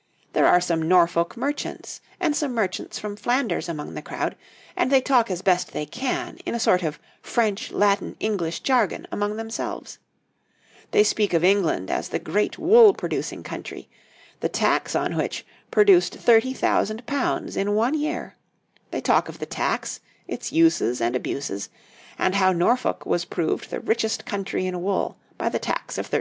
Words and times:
}]There 0.32 0.46
are 0.46 0.60
some 0.60 0.80
Norfolk 0.86 1.36
merchants 1.36 2.00
and 2.20 2.36
some 2.36 2.54
merchants 2.54 3.00
from 3.00 3.16
Flanders 3.16 3.68
among 3.68 3.94
the 3.94 4.00
crowd, 4.00 4.36
and 4.76 4.92
they 4.92 5.00
talk 5.00 5.28
as 5.28 5.42
best 5.42 5.72
they 5.72 5.84
can 5.86 6.36
in 6.46 6.54
a 6.54 6.60
sort 6.60 6.84
of 6.84 7.00
French 7.20 7.72
Latin 7.72 8.14
English 8.20 8.60
jargon 8.60 9.08
among 9.10 9.34
themselves; 9.34 9.98
they 10.92 11.02
speak 11.02 11.34
of 11.34 11.42
England 11.42 11.90
as 11.90 12.10
the 12.10 12.20
great 12.20 12.60
wool 12.60 12.94
producing 12.94 13.42
country, 13.42 13.90
the 14.38 14.48
tax 14.48 14.94
on 14.94 15.16
which 15.16 15.44
produced 15.72 16.16
£30,000 16.16 17.56
in 17.56 17.74
one 17.74 17.94
year; 17.94 18.36
they 18.92 19.00
talk 19.00 19.28
of 19.28 19.40
the 19.40 19.46
tax, 19.46 19.98
its 20.28 20.52
uses 20.52 21.00
and 21.00 21.16
abuses, 21.16 21.70
and 22.20 22.36
how 22.36 22.52
Norfolk 22.52 23.04
was 23.04 23.24
proved 23.24 23.70
the 23.70 23.80
richest 23.80 24.24
county 24.24 24.68
in 24.68 24.80
wool 24.80 25.18
by 25.36 25.48
the 25.48 25.58
tax 25.58 25.98
of 25.98 26.04
1341. 26.04 26.14